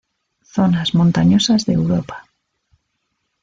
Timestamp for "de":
1.67-1.73